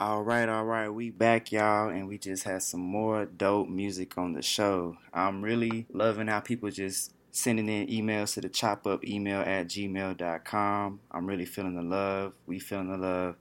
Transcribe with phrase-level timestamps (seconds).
[0.00, 4.16] All right, all right, we back, y'all, and we just had some more dope music
[4.16, 4.96] on the show.
[5.12, 9.66] I'm really loving how people just sending in emails to the chop up email at
[9.68, 11.00] gmail.com.
[11.10, 12.32] I'm really feeling the love.
[12.46, 13.36] We feeling the love.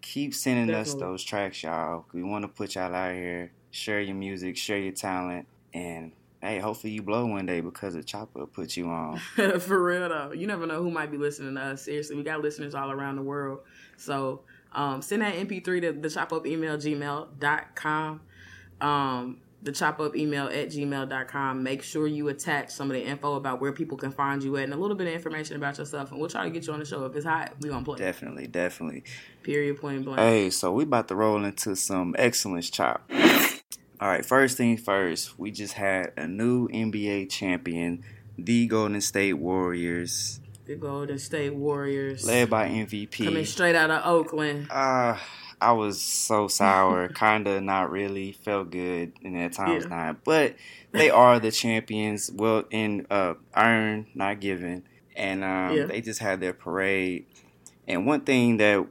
[0.00, 0.92] Keep sending Definitely.
[0.92, 2.06] us those tracks, y'all.
[2.14, 3.52] We want to put y'all out here.
[3.70, 8.02] Share your music, share your talent, and hey, hopefully you blow one day because the
[8.02, 9.18] chopper put you on.
[9.60, 11.82] For real though, you never know who might be listening to us.
[11.82, 13.58] Seriously, we got listeners all around the world.
[13.98, 14.40] So
[14.72, 18.20] um, send that MP3 to the chop up email gmail.com.
[18.80, 21.62] Um, the chop up email at gmail.com.
[21.62, 24.64] Make sure you attach some of the info about where people can find you at
[24.64, 26.10] and a little bit of information about yourself.
[26.10, 27.04] And we'll try to get you on the show.
[27.06, 27.98] If it's hot, we gonna play.
[27.98, 29.04] Definitely, definitely.
[29.42, 30.20] Period, point blank.
[30.20, 33.10] Hey, so we about to roll into some excellence chop.
[34.00, 38.04] All right, first thing first, we just had a new NBA champion,
[38.36, 44.04] the Golden State Warriors the Golden State Warriors, led by MVP, coming straight out of
[44.04, 44.70] Oakland.
[44.70, 45.16] Uh,
[45.60, 48.32] I was so sour, kinda not really.
[48.32, 49.88] Felt good in that times yeah.
[49.88, 50.54] not, but
[50.92, 52.30] they are the champions.
[52.30, 54.84] Well, in uh, not given,
[55.16, 55.84] and um, yeah.
[55.86, 57.24] they just had their parade.
[57.88, 58.86] And one thing that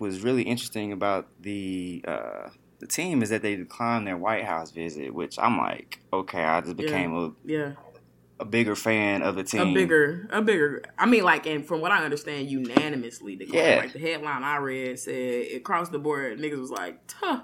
[0.00, 4.70] was really interesting about the uh, the team is that they declined their White House
[4.70, 7.20] visit, which I'm like, okay, I just became yeah.
[7.20, 7.72] a yeah
[8.38, 9.60] a bigger fan of the team.
[9.60, 10.82] A bigger, a bigger.
[10.98, 13.76] I mean, like, and from what I understand, unanimously, the yeah.
[13.82, 17.42] Like the headline I read said it across the board, niggas was like, "Huh,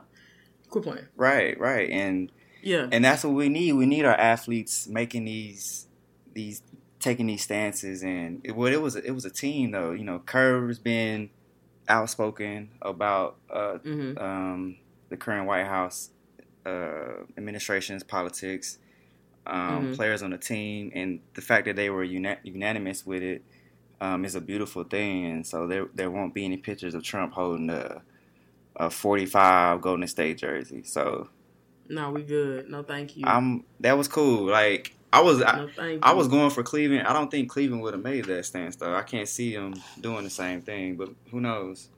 [0.69, 2.31] quit playing." Right, right, and
[2.63, 3.73] yeah, and that's what we need.
[3.73, 5.87] We need our athletes making these
[6.35, 6.63] these
[7.01, 9.93] taking these stances, and it, well, it was it was a team though.
[9.93, 11.31] You know, Kerr's been
[11.89, 14.19] outspoken about uh, mm-hmm.
[14.19, 14.77] um,
[15.09, 16.11] the current White House
[16.67, 18.79] uh, administration's politics
[19.47, 19.95] um, mm-hmm.
[19.95, 23.43] players on the team, and the fact that they were uni- unanimous with it
[24.01, 25.27] um, is a beautiful thing.
[25.27, 28.03] And so there there won't be any pictures of Trump holding a,
[28.77, 30.83] a 45 Golden State jersey.
[30.83, 31.29] So
[31.89, 32.69] no, we good.
[32.69, 33.25] No, thank you.
[33.27, 34.47] I'm that was cool.
[34.47, 37.07] Like I was no, I, I, was going for Cleveland.
[37.07, 38.95] I don't think Cleveland would have made that stance though.
[38.95, 41.89] I can't see them doing the same thing, but who knows?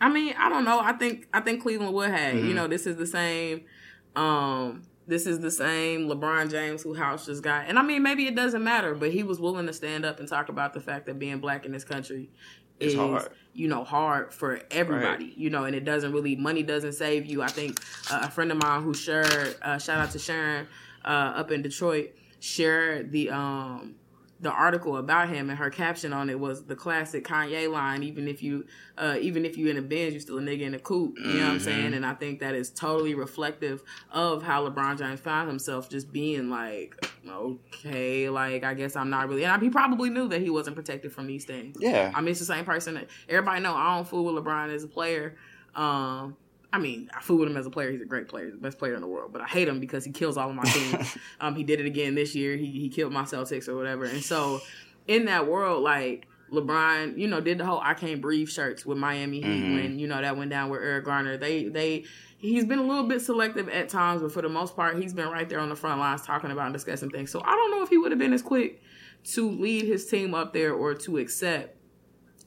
[0.00, 0.80] I mean, I don't know.
[0.80, 2.34] I think I think Cleveland would have.
[2.34, 2.48] Mm-hmm.
[2.48, 3.62] You know, this is the same
[4.16, 7.66] um this is the same LeBron James who house just got.
[7.68, 10.28] And I mean, maybe it doesn't matter, but he was willing to stand up and
[10.28, 12.28] talk about the fact that being black in this country
[12.80, 13.28] it's is, hard.
[13.54, 15.38] you know, hard for everybody, right.
[15.38, 17.42] you know, and it doesn't really, money doesn't save you.
[17.42, 17.80] I think
[18.10, 20.66] uh, a friend of mine who shared, uh, shout out to Sharon
[21.04, 23.94] uh, up in Detroit, shared the, um,
[24.38, 28.28] the article about him and her caption on it was the classic Kanye line even
[28.28, 28.66] if you
[28.98, 31.24] uh, even if you in a Benz you still a nigga in a coupe you
[31.24, 31.84] know what I'm saying?
[31.86, 31.94] Mm-hmm.
[31.94, 36.50] and I think that is totally reflective of how LeBron James found himself just being
[36.50, 36.94] like
[37.26, 41.12] okay like I guess I'm not really and he probably knew that he wasn't protected
[41.12, 41.76] from these things.
[41.80, 42.12] Yeah.
[42.14, 44.84] I mean it's the same person that everybody know I don't fool with LeBron as
[44.84, 45.36] a player.
[45.74, 46.36] Um
[46.72, 47.90] I mean, I fool with him as a player.
[47.90, 49.32] He's a great player, the best player in the world.
[49.32, 51.16] But I hate him because he kills all of my teams.
[51.40, 52.56] um, he did it again this year.
[52.56, 54.04] He he killed my Celtics or whatever.
[54.04, 54.60] And so,
[55.06, 58.98] in that world, like LeBron, you know, did the whole "I can't breathe" shirts with
[58.98, 59.74] Miami Heat mm-hmm.
[59.74, 61.36] when you know that went down with Eric Garner.
[61.36, 62.04] They they
[62.38, 65.28] he's been a little bit selective at times, but for the most part, he's been
[65.28, 67.30] right there on the front lines talking about and discussing things.
[67.30, 68.82] So I don't know if he would have been as quick
[69.32, 71.75] to lead his team up there or to accept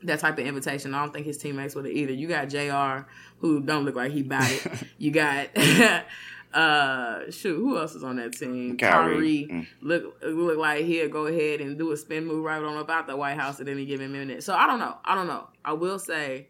[0.04, 0.94] that type of invitation.
[0.94, 2.14] I don't think his teammates would have either.
[2.14, 3.10] You got Jr.
[3.40, 4.66] who don't look like he bought it.
[4.98, 5.50] you got
[6.54, 8.78] uh shoot, who else is on that team?
[8.78, 9.68] Kyrie, Kyrie mm.
[9.82, 13.16] look look like he'll go ahead and do a spin move right on about the
[13.16, 14.44] White House at any given minute.
[14.44, 14.98] So I don't know.
[15.04, 15.48] I don't know.
[15.64, 16.48] I will say,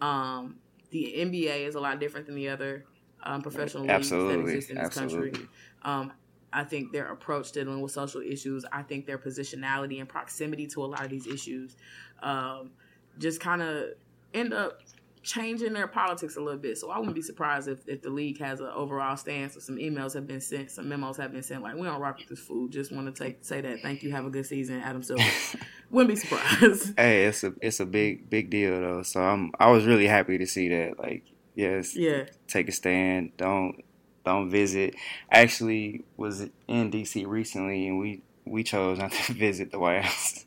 [0.00, 0.56] um,
[0.90, 2.84] the NBA is a lot different than the other
[3.22, 5.30] um, professional leagues that exist in this Absolutely.
[5.30, 5.48] country.
[5.82, 6.12] Um,
[6.52, 10.66] I think their approach to dealing with social issues, I think their positionality and proximity
[10.68, 11.76] to a lot of these issues,
[12.22, 12.72] um,
[13.18, 13.90] just kind of
[14.34, 14.80] end up
[15.22, 16.78] changing their politics a little bit.
[16.78, 19.76] So I wouldn't be surprised if, if the league has an overall stance or some
[19.76, 22.40] emails have been sent, some memos have been sent like we don't rock with this
[22.40, 22.72] food.
[22.72, 23.80] Just want to take say that.
[23.80, 24.10] Thank you.
[24.12, 25.22] Have a good season, Adam Silver.
[25.90, 26.94] wouldn't be surprised.
[27.02, 29.02] Hey, it's a it's a big big deal though.
[29.02, 30.98] So I'm I was really happy to see that.
[30.98, 31.24] Like
[31.54, 33.36] yes, yeah, take a stand.
[33.36, 33.82] Don't
[34.24, 34.94] don't visit.
[35.30, 40.44] Actually, was in DC recently, and we we chose not to visit the White House.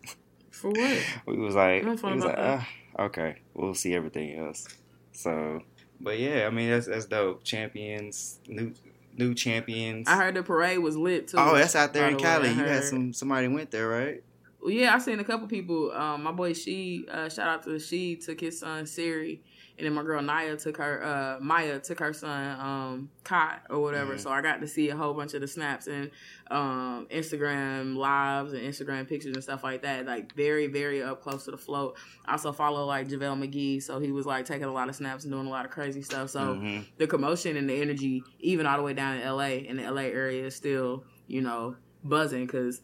[0.65, 0.97] For what?
[1.27, 2.61] We was like, we was like, uh,
[2.97, 4.67] okay, we'll see everything else.
[5.11, 5.61] So,
[6.01, 7.43] but yeah, I mean that's that's dope.
[7.43, 8.73] Champions, new
[9.15, 10.07] new champions.
[10.07, 11.37] I heard the parade was lit too.
[11.39, 12.49] Oh, that's out there in Cali.
[12.49, 14.23] You had some somebody went there, right?
[14.59, 15.91] Well, yeah, I seen a couple people.
[15.91, 19.43] Um, my boy She, uh, shout out to She, took his son Siri
[19.77, 23.81] and then my girl Naya took her uh Maya took her son um Kai or
[23.81, 24.15] whatever.
[24.15, 24.19] Mhm.
[24.19, 26.11] So I got to see a whole bunch of the snaps and
[26.49, 30.05] um Instagram lives and Instagram pictures and stuff like that.
[30.05, 31.97] Like very very up close to the float.
[32.25, 35.23] I also follow like JaVale McGee, so he was like taking a lot of snaps
[35.25, 36.29] and doing a lot of crazy stuff.
[36.29, 36.85] So Mhm.
[36.97, 40.03] the commotion and the energy, even all the way down in LA, in the LA
[40.03, 42.81] area, is still, you know, buzzing because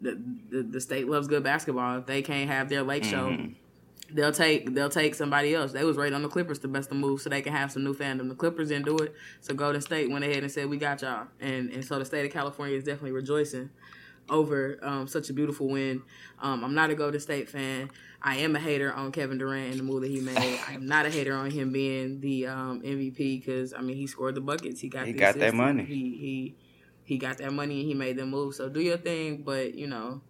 [0.00, 1.98] the, the the state loves good basketball.
[1.98, 3.54] If they can't have their lake show, Mhm.
[4.14, 5.72] They'll take they'll take somebody else.
[5.72, 7.84] They was right on the Clippers to best the move so they can have some
[7.84, 8.28] new fandom.
[8.28, 11.26] The Clippers didn't do it, so Golden State went ahead and said we got y'all,
[11.40, 13.70] and and so the state of California is definitely rejoicing
[14.30, 16.02] over um, such a beautiful win.
[16.40, 17.90] Um, I'm not a Golden State fan.
[18.22, 20.38] I am a hater on Kevin Durant and the move that he made.
[20.68, 24.06] I am not a hater on him being the um, MVP because I mean he
[24.06, 24.80] scored the buckets.
[24.80, 25.84] He got He got that money.
[25.84, 26.54] He he
[27.04, 28.54] he got that money and he made the move.
[28.54, 30.22] So do your thing, but you know.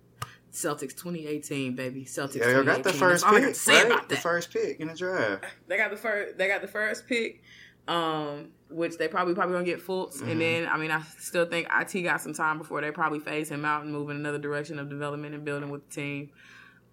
[0.52, 2.04] Celtics 2018, baby.
[2.04, 2.37] Celtics.
[2.37, 3.87] Yeah, you got the first That's I pick, got right?
[3.87, 4.22] about The that.
[4.22, 5.44] first pick in the draft.
[5.66, 6.37] They got the first.
[6.38, 7.43] They got the first pick,
[7.88, 10.31] um, which they probably probably gonna get Fultz, Mhm.
[10.31, 13.49] and then I mean I still think IT got some time before they probably phase
[13.49, 16.31] him out and move in another direction of development and building with the team.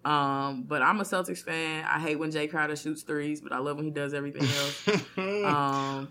[0.04, 1.84] Um, but I'm a Celtics fan.
[1.84, 4.88] I hate when Jae Crowder shoots threes, but I love when he does everything else.
[5.44, 6.10] um,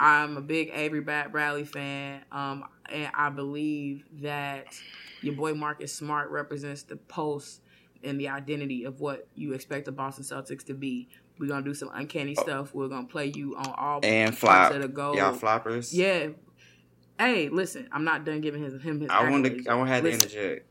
[0.00, 4.66] I'm a big Avery Bat Bradley fan, um, and I believe that
[5.20, 7.60] your boy Marcus Smart represents the pulse
[8.02, 11.08] and the identity of what you expect the Boston Celtics to be.
[11.38, 12.74] We're gonna do some uncanny stuff.
[12.74, 14.72] We're gonna play you on all and flop.
[14.72, 15.16] of the goal.
[15.16, 15.90] Y'all floppers.
[15.92, 16.28] Yeah.
[17.18, 19.10] Hey, listen, I'm not done giving his, him his.
[19.10, 19.68] I want to.
[19.68, 20.66] I want to have to interject.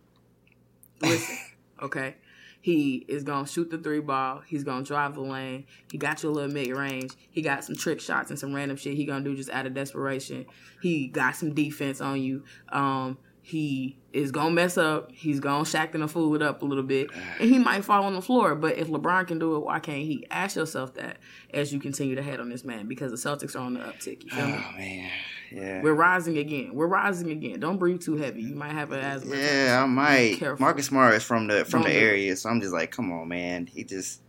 [1.01, 1.37] listen,
[1.81, 2.15] okay?
[2.61, 4.41] He is gonna shoot the three ball.
[4.45, 5.65] He's gonna drive the lane.
[5.91, 7.13] He got you a little mid range.
[7.31, 9.73] He got some trick shots and some random shit he gonna do just out of
[9.73, 10.45] desperation.
[10.81, 12.43] He got some defense on you.
[12.69, 13.17] Um,
[13.47, 15.09] he is gonna mess up.
[15.13, 17.19] He's gonna shack the fool it up a little bit, ah.
[17.39, 18.55] and he might fall on the floor.
[18.55, 20.27] But if LeBron can do it, why can't he?
[20.29, 21.19] Ask yourself that
[21.53, 24.25] as you continue to head on this man, because the Celtics are on the uptick.
[24.25, 24.53] You feel me?
[24.53, 25.11] Oh man,
[25.49, 25.81] yeah.
[25.81, 26.73] We're rising again.
[26.73, 27.61] We're rising again.
[27.61, 28.41] Don't breathe too heavy.
[28.41, 29.37] You might have an asthma.
[29.37, 30.59] Yeah, I might.
[30.59, 33.29] Marcus Smart is from the from Don't the area, so I'm just like, come on,
[33.29, 33.65] man.
[33.65, 34.21] He just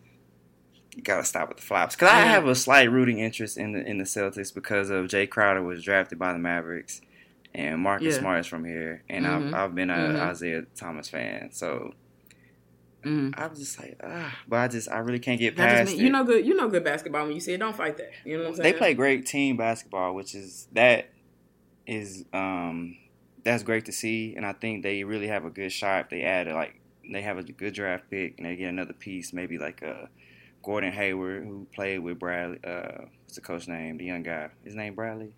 [0.95, 1.97] you gotta stop with the flops.
[1.97, 5.29] Cause I have a slight rooting interest in the in the Celtics because of Jae
[5.29, 7.01] Crowder was drafted by the Mavericks,
[7.55, 8.21] and Marcus Yeah.
[8.21, 9.49] Smart is from here, and Mhm.
[9.49, 10.17] I've I've been a Mhm.
[10.31, 11.95] Isaiah Thomas fan, so
[13.05, 13.35] Mhm.
[13.37, 16.03] I'm just like, ah, but I just I really can't get past mean, it.
[16.03, 16.47] you know good.
[16.47, 17.59] You know good basketball when you see it.
[17.59, 18.11] Don't fight that.
[18.25, 18.73] You know what I'm saying?
[18.73, 21.11] they play great team basketball, which is that
[21.87, 22.97] is um
[23.45, 26.05] that's great to see, and I think they really have a good shot.
[26.05, 26.81] If they add like
[27.11, 30.09] they have a good draft pick and they get another piece, maybe like a.
[30.61, 32.59] Gordon Hayward who played with Bradley.
[32.65, 33.97] Uh, what's the coach name?
[33.97, 34.49] The young guy.
[34.65, 35.33] His name Bradley.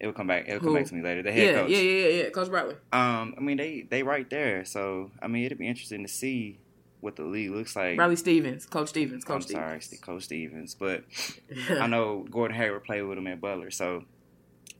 [0.00, 0.46] It will come back.
[0.48, 0.74] It will come Who?
[0.76, 1.22] back to me later.
[1.22, 1.70] The head Yeah, coach.
[1.70, 2.30] yeah, yeah, yeah, yeah.
[2.30, 2.74] Coach Bradley.
[2.92, 4.64] Um, I mean they they right there.
[4.64, 6.60] So I mean it'd be interesting to see
[7.00, 7.96] what the league looks like.
[7.96, 8.66] Bradley Stevens.
[8.66, 9.24] Coach Stevens.
[9.24, 10.04] Coach I'm Coach sorry, Stevens.
[10.04, 11.04] Coach Stevens, but
[11.80, 14.04] I know Gordon Hayward played with him at Butler, so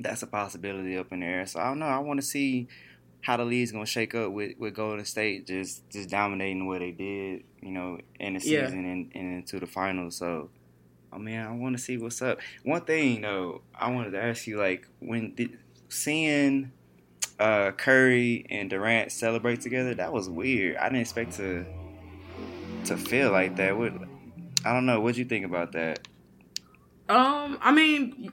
[0.00, 1.46] that's a possibility up in there.
[1.46, 1.86] So I don't know.
[1.86, 2.68] I want to see
[3.20, 6.92] how the league's gonna shake up with, with Golden State just just dominating what they
[6.92, 8.66] did, you know, in the Yeah.
[8.66, 10.16] season and, and into the finals.
[10.16, 10.50] So
[11.12, 12.38] I mean, I want to see what's up.
[12.64, 15.58] One thing though, I wanted to ask you, like, when did,
[15.88, 16.72] seeing
[17.38, 20.76] uh, Curry and Durant celebrate together, that was weird.
[20.76, 21.64] I didn't expect to
[22.84, 23.76] to feel like that.
[23.76, 23.92] What
[24.64, 25.00] I don't know.
[25.00, 26.06] What'd you think about that?
[27.08, 28.32] Um, I mean,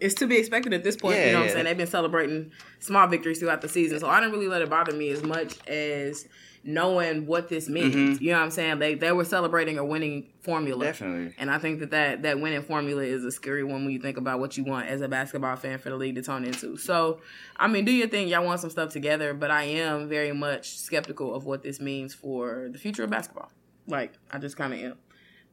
[0.00, 1.16] it's to be expected at this point.
[1.16, 1.50] Yeah, you know what yeah.
[1.50, 1.64] I'm saying?
[1.66, 4.92] They've been celebrating small victories throughout the season, so I didn't really let it bother
[4.92, 6.26] me as much as
[6.64, 7.94] knowing what this means.
[7.94, 8.20] Mhm.
[8.20, 8.78] You know what I'm saying?
[8.78, 10.84] They they were celebrating a winning formula.
[10.84, 11.34] Definitely.
[11.38, 14.16] And I think that, that that winning formula is a scary one when you think
[14.16, 16.76] about what you want as a basketball fan for the league to turn into.
[16.76, 17.20] So,
[17.56, 18.28] I mean, do your thing.
[18.28, 22.14] Y'all want some stuff together, but I am very much skeptical of what this means
[22.14, 23.50] for the future of basketball.
[23.86, 24.94] Like, I just kind of am.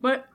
[0.02, 0.28] But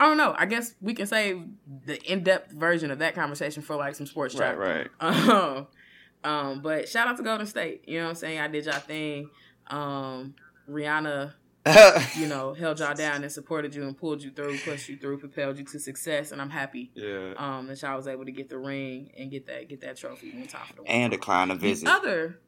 [0.00, 0.34] I don't know.
[0.36, 1.44] I guess we can save
[1.86, 4.58] the in-depth version of that conversation for like some sports Right, chat.
[4.58, 4.88] right.
[5.00, 5.66] Um,
[6.24, 7.84] um, but shout out to Golden State.
[7.86, 8.40] You know what I'm saying?
[8.40, 9.28] I did y'all thing.
[9.68, 10.34] Um,
[10.68, 11.34] Rihanna
[12.18, 15.18] you know, held y'all down and supported you and pulled you through, pushed you through,
[15.18, 17.34] propelled you to success, and I'm happy yeah.
[17.36, 20.32] um, that y'all was able to get the ring and get that get that trophy
[20.40, 21.88] on top of the And decline the the visit.
[21.88, 22.40] other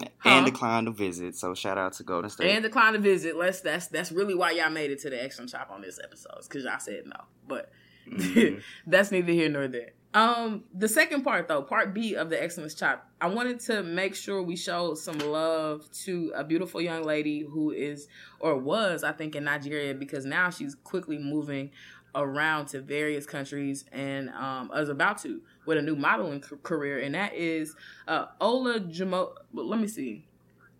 [0.00, 0.44] And Huh?
[0.46, 1.36] decline the visit.
[1.36, 2.50] So shout out to Golden State.
[2.50, 3.36] and decline to visit.
[3.36, 6.38] Let's that's that's really why y'all made it to the excellent chop on this episode
[6.44, 7.70] because y'all said no, but
[8.10, 8.62] Mhm.
[8.86, 9.90] that's neither here nor there.
[10.14, 14.14] Um, the second part though, part B of the excellence chop, I wanted to make
[14.14, 18.08] sure we showed some love to a beautiful young lady who is
[18.40, 21.70] or was, I think, in Nigeria because now she's quickly moving
[22.14, 27.14] around to various countries and um, is about to with a new modeling career, and
[27.14, 27.74] that is
[28.06, 29.32] uh, Ola Jamo.
[29.52, 30.26] Let me see,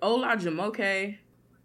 [0.00, 1.18] Ola Jamoke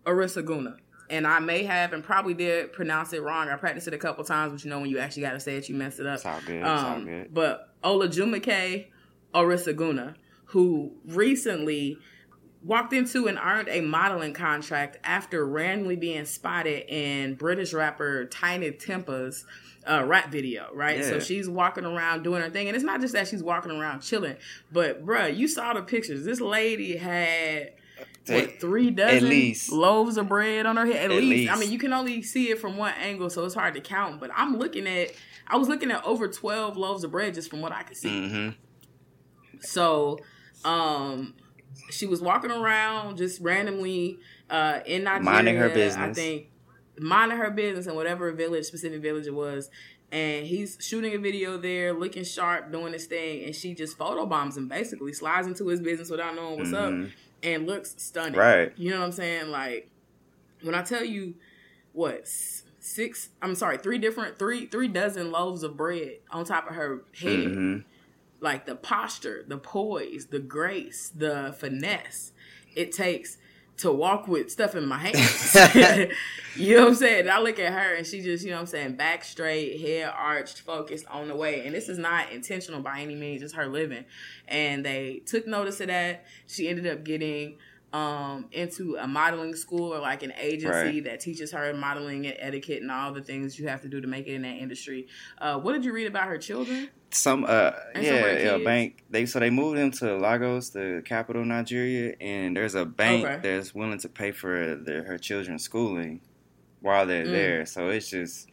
[0.06, 0.78] Arisaguna.
[1.10, 3.50] And I may have and probably did pronounce it wrong.
[3.50, 5.58] I practiced it a couple times, but you know when you actually got to say
[5.58, 6.16] it, you mess it up.
[6.16, 6.62] It's all good.
[6.62, 7.34] It's Um, all good.
[7.34, 8.86] But Olajumoke
[9.34, 11.98] Orisaguna, who recently
[12.64, 18.72] walked into and earned a modeling contract after randomly being spotted in British rapper Tinie
[18.72, 19.46] Tempah's
[19.90, 21.04] uh, rap video, right?
[21.04, 24.00] So she's walking around doing her thing, and it's not just that she's walking around
[24.00, 24.38] chilling,
[24.72, 26.24] but bruh, you saw the pictures.
[26.24, 27.74] This lady had
[28.28, 29.72] What three dozen least.
[29.72, 30.96] loaves of bread on her head.
[30.96, 31.52] At, At least.
[31.52, 34.20] I mean, you can only see it from one angle, so it's hard to count.
[34.22, 35.12] But I'm looking at,
[35.48, 38.30] I was looking at over twelve loaves of bread just from what I could see.
[38.30, 38.50] hmm
[39.60, 40.20] So,
[40.64, 41.34] um,
[41.90, 44.20] she was walking around just randomly
[44.50, 45.24] uh, in Nigeria.
[45.24, 45.98] Minding her business.
[45.98, 46.48] I think
[47.00, 49.70] minding her business in whatever village, specific village it was.
[50.12, 54.56] And he's shooting a video there, looking sharp, doing his thing, and she just photobombs
[54.56, 54.68] him.
[54.68, 57.12] Basically, slides into his business without knowing what's up, Mhm.
[57.44, 58.40] And looks stunning.
[58.40, 58.72] Right.
[58.78, 59.50] You know what I'm saying?
[59.50, 59.90] Like
[60.62, 61.36] when I tell you
[61.92, 66.76] what six, I'm sorry, three different three three dozen loaves of bread on top of
[66.76, 67.78] her head hmm
[68.40, 72.34] like the posture, the poise, the grace, the finesse
[72.76, 73.38] it takes
[73.78, 75.56] to walk with stuff in my hands.
[76.56, 77.22] you know what I'm saying?
[77.22, 79.80] And I look at her and she just, you know what I'm saying, back straight,
[79.82, 81.66] head arched, focused on the way.
[81.66, 84.06] And this is not intentional by any means, just her living.
[84.48, 86.26] And they took notice of that.
[86.48, 87.58] She ended up getting
[87.94, 91.04] um into a modeling school or like an agency Right.
[91.06, 94.08] that teaches her modeling and etiquette and all the things you have to do to
[94.08, 95.08] make it in that industry.
[95.38, 96.90] Uh what did you read about her children?
[97.12, 101.48] Some uh And yeah, yeah bank they so they moved into Lagos, the capital of
[101.48, 103.40] Nigeria, and there's a bank Okay.
[103.44, 106.22] that's willing to pay for their, her children's schooling
[106.82, 107.32] while they're Mm.
[107.32, 107.66] there.
[107.68, 108.50] So it's just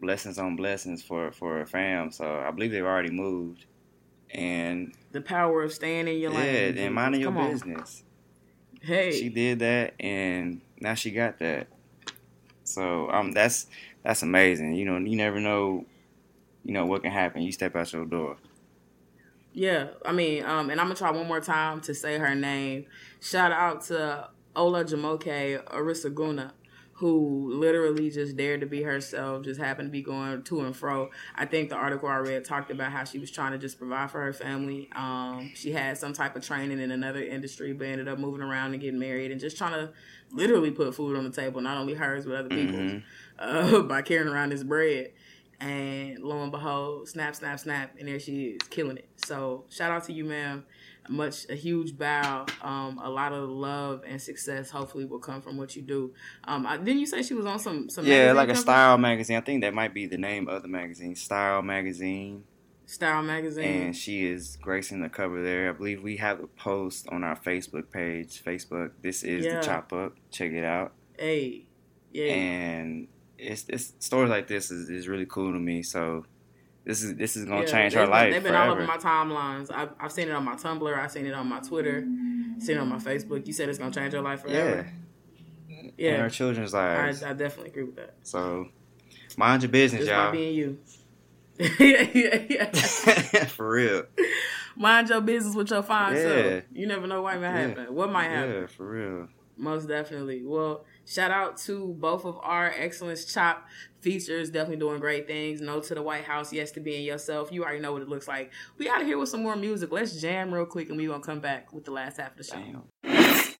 [0.00, 2.12] blessings on blessings for for a fam.
[2.12, 3.66] So I believe they've already moved,
[4.32, 6.78] and The power of staying in your yeah, lane.
[6.78, 7.62] and minding your Come on.
[8.86, 11.68] Hey, She did that, and now she got that.
[12.64, 13.66] So um, that's
[14.02, 14.74] that's amazing.
[14.74, 15.84] You know, you never know,
[16.64, 17.42] you know what can happen.
[17.42, 18.36] You step out your door.
[19.52, 19.88] yeah.
[20.04, 22.86] I mean, um, and I'm gonna try one more time to say her name.
[23.20, 26.52] Shout out to Ola Jamoke Arisaguna,
[26.96, 29.44] who literally just dared to be herself.
[29.44, 31.10] Just happened to be going to and fro.
[31.34, 34.10] I think the article I read talked about how she was trying to just provide
[34.10, 34.88] for her family.
[34.96, 38.72] Um, she had some type of training in another industry, but ended up moving around
[38.72, 39.92] and getting married and just trying to
[40.32, 42.92] literally put food on the table, not only hers but other people's.
[42.92, 43.02] Mhm.
[43.38, 45.12] uh, by carrying around this bread.
[45.60, 49.08] And lo and behold, snap, snap, snap, and there she is, killing it.
[49.24, 50.64] So shout out to you, ma'am.
[51.08, 52.46] Much a huge bow.
[52.62, 56.12] Um, a lot of love and success hopefully will come from what you do.
[56.44, 58.60] Um, I, didn't you say she was on some some Yeah, like a cover?
[58.62, 59.36] style magazine.
[59.36, 62.44] I think that might be the name of the magazine, Style Magazine.
[62.86, 63.64] style magazine?
[63.82, 65.70] And she is gracing the cover there.
[65.70, 68.42] I believe we have a post on our Facebook page.
[68.44, 69.60] Facebook, this is Yeah.
[69.60, 70.12] the Chop Up.
[70.30, 70.92] Check it out.
[71.18, 71.64] hey,
[72.12, 73.08] yeah, And
[73.38, 75.82] it's, it's stories like this is, is really cool to me.
[75.82, 76.24] So
[76.86, 79.70] this is this is gonna Yeah, change her life They've been all over my timelines.
[79.74, 80.98] I've, I've seen it on my Tumblr.
[80.98, 82.00] I've seen it on my Twitter.
[82.58, 83.46] Seen it on my Facebook.
[83.46, 84.92] You said it's gonna change your life yeah, forever.
[85.68, 87.22] and Yeah, her children's I, lives.
[87.22, 88.14] I definitely agree with that.
[88.22, 88.68] so
[89.36, 90.32] mind your business, y'all.
[90.32, 90.78] being you.
[91.58, 93.44] yeah, yeah, yeah.
[93.46, 94.04] For real.
[94.78, 96.22] Mind your business with your fine Yeah.
[96.22, 96.64] self.
[96.74, 97.66] You never know what might Yeah.
[97.68, 97.94] happen.
[97.94, 98.54] What might happen?
[98.60, 99.28] Yeah, for real.
[99.56, 100.42] Most definitely.
[100.44, 103.66] Well, shout out to both of our Excellence Chop
[104.00, 104.50] features.
[104.50, 105.60] Definitely doing great things.
[105.60, 106.52] No to the White House.
[106.52, 107.50] Yes to being yourself.
[107.50, 108.52] You already know what it looks like.
[108.78, 109.90] We out of here with some more music.
[109.90, 112.44] Let's jam real quick and we to come back with the last half of the
[112.44, 112.56] show.
[113.02, 113.15] Damn.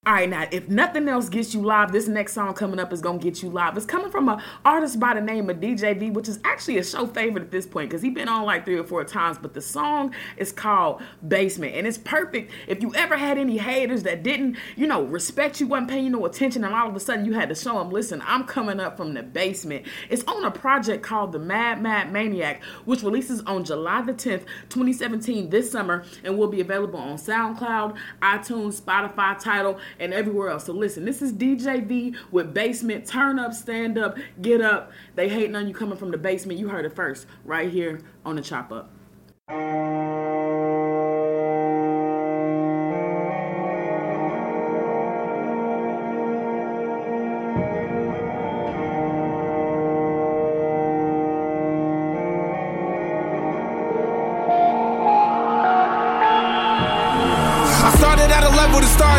[0.06, 3.00] All right, now if nothing else gets you live, this next song coming up is
[3.00, 3.76] gonna get you live.
[3.76, 6.84] It's coming from an artist by the name of DJ V, which is actually a
[6.84, 9.36] show favorite at this point because he's been on like three or four times.
[9.36, 14.04] But the song is called Basement, and it's perfect if you ever had any haters
[14.04, 17.24] that didn't, you know, respect you, wasn't paying no attention, and all of a sudden
[17.24, 19.86] you had to show them, listen, I'm coming up from the basement.
[20.08, 24.44] It's on a project called The Mad Mad Maniac, which releases on July the 10th,
[24.68, 30.64] 2017, this summer, and will be available on SoundCloud, iTunes, Spotify, Tidal, and everywhere else.
[30.64, 33.06] So listen, this is DJ V with Basement.
[33.06, 34.92] Turn up, stand up, get up.
[35.14, 36.58] They hating on you coming from the basement.
[36.58, 38.90] You heard it first, right here on the Chop Up.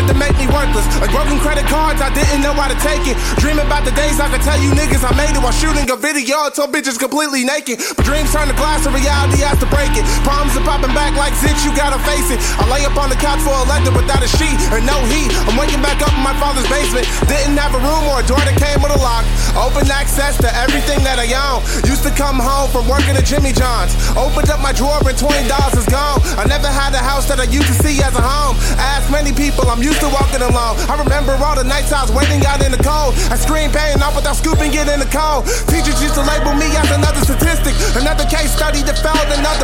[0.08, 0.88] To make me worthless.
[0.98, 3.16] Like broken credit cards, I didn't know how to take it.
[3.38, 5.96] Dreaming about the days I could tell you niggas I made it while shooting a
[6.00, 6.40] video.
[6.40, 7.84] I told bitches completely naked.
[7.94, 10.04] But dreams turn to glass and reality has to break it.
[10.24, 12.40] Problems are popping back like zits, you gotta face it.
[12.56, 15.28] I lay up on the couch for a lecture without a sheet and no heat.
[15.44, 17.04] I'm waking back up in my father's basement.
[17.28, 19.28] Didn't have a room or a door that came with a lock.
[19.60, 21.60] Open access to everything that I own.
[21.84, 23.92] Used to come home from working at Jimmy John's.
[24.16, 25.28] Opened up my drawer and $20
[25.76, 26.18] is gone.
[26.40, 28.56] I never had a house that I used to see as a home.
[28.80, 30.78] Ask many people, I'm used to walking alone.
[30.86, 33.18] I remember all the nights I was waiting out in the cold.
[33.34, 35.50] I screamed paying off without scooping it in the cold.
[35.66, 37.74] Teachers used to label me as another statistic.
[37.98, 39.57] Another case study that failed another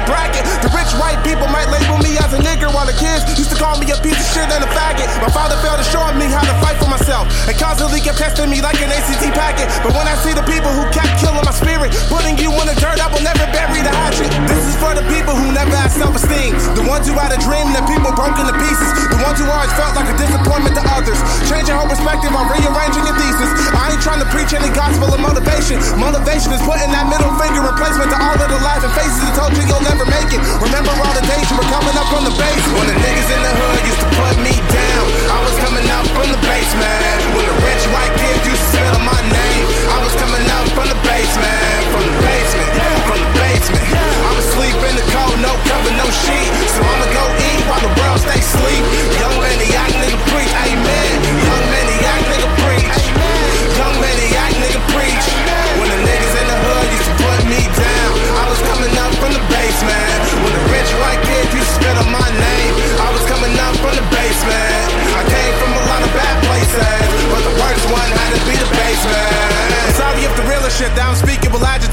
[7.64, 9.64] And constantly kept testing me like an ACT packet.
[9.80, 12.76] But when I see the people who kept killing my spirit, putting you in the
[12.76, 14.28] dirt, I will never bury the hatchet.
[14.44, 16.52] This is for the people who never had self-esteem.
[16.76, 19.08] The ones who had a dream that people broke into pieces.
[19.08, 21.16] The ones who always felt like a disappointment to others.
[21.48, 23.50] Changing whole perspective on rearranging your thesis.
[23.72, 25.80] I ain't trying to preach any gospel of motivation.
[25.96, 29.56] Motivation is putting that middle finger replacement to all of the laughing faces that told
[29.56, 30.40] you you'll never make it.
[30.60, 33.40] Remember all the days you were coming up from the base when the niggas in
[33.40, 34.53] the hood used to put me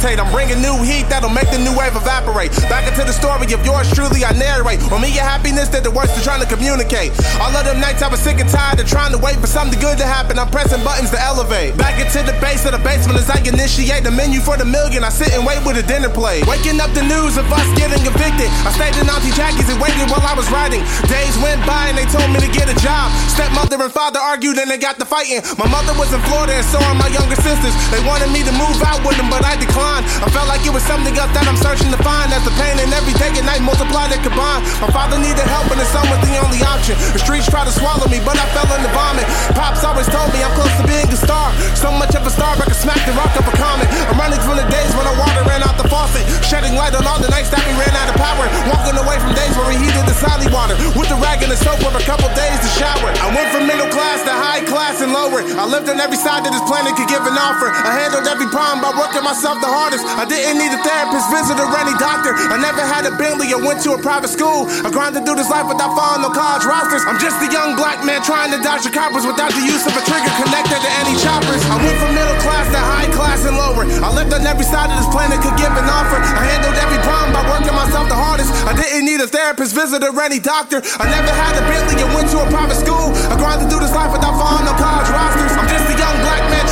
[0.02, 2.50] I'm bringing new heat that'll make the new wave evaporate.
[2.74, 4.82] Back into the story of yours truly, I narrate.
[4.90, 7.14] On me, your happiness did the worst of trying to communicate.
[7.38, 9.78] All of them nights I was sick and tired of trying to wait for something
[9.78, 10.42] good to happen.
[10.42, 11.78] I'm pressing buttons to elevate.
[11.78, 15.06] Back into the base of the basement as I initiate the menu for the million.
[15.06, 16.50] I sit and wait with a dinner plate.
[16.50, 18.50] Waking up the news of us getting evicted.
[18.66, 20.82] I stayed in Auntie Jackie's and waited while I was writing.
[21.14, 23.14] Days went by and they told me to get a job.
[23.38, 25.46] Stepmother and father argued and they got to fighting.
[25.62, 27.78] My mother was in Florida and so are my younger sisters.
[27.94, 29.91] They wanted me to move out with them, but I declined.
[30.00, 32.32] I felt like it was something else that I'm searching to find.
[32.32, 34.64] As the pain and every day and night multiplied and combined.
[34.80, 36.96] My father needed help and the son was the only option.
[37.12, 39.28] The streets tried to swallow me, but I fell in the vomit.
[39.58, 41.52] Pops always told me I'm close to being a star.
[41.76, 43.92] So much of a star, I could smack the rock up a comet.
[44.08, 46.24] I'm running from the days when the water ran out the faucet.
[46.48, 48.48] Shedding light on all the nights that we ran out of power.
[48.72, 50.80] Walking away from days where we heated the sally water.
[50.96, 53.12] With the rag and the soap for a couple days to shower.
[53.20, 55.44] I went from middle class to high class and lower.
[55.44, 57.68] I lived on every side that this planet could give an offer.
[57.72, 59.81] I handled every problem by working myself the hardest.
[59.82, 62.38] I didn't need a therapist, visit or any doctor.
[62.38, 64.70] I never had a Bentley or went to a private school.
[64.86, 67.02] I grinded through this life without following no college rosters.
[67.10, 69.98] I'm just a young black man trying to dodge the coppers without the use of
[69.98, 71.66] a trigger connected to any choppers.
[71.66, 73.90] I went from middle class to high class and lower.
[74.06, 76.22] I lived on every side of this planet could give an offer.
[76.22, 78.54] I handled every problem by working myself the hardest.
[78.70, 80.86] I didn't need a therapist, visit or any doctor.
[81.02, 83.10] I never had a Bentley or went to a private school.
[83.34, 85.58] I grinded through this life without following no college rosters.
[85.58, 86.70] I'm just a young black man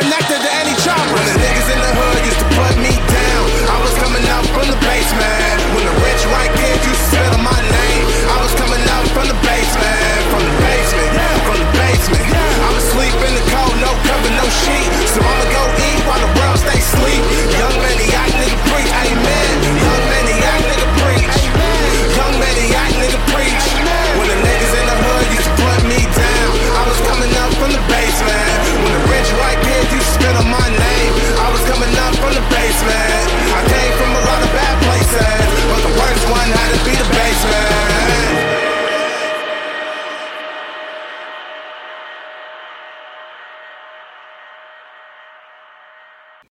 [0.00, 1.12] connected to any chopper.
[1.12, 4.44] When the niggas in the hood used to put me down, I was coming out
[4.56, 5.56] from the basement.
[5.76, 6.59] When the rich white